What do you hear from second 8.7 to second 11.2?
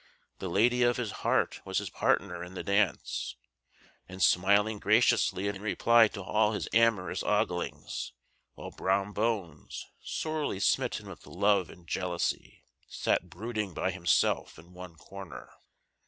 Brom Bones, sorely smitten